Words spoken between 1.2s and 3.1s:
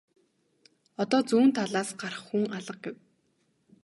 зүүн талаас гарах хүн алга гэв.